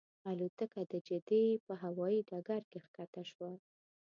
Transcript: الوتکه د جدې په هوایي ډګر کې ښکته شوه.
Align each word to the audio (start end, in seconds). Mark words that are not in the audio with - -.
الوتکه 0.31 0.81
د 0.91 0.93
جدې 1.07 1.43
په 1.65 1.73
هوایي 1.83 2.19
ډګر 2.29 2.61
کې 2.71 2.79
ښکته 2.85 3.23
شوه. 3.31 3.51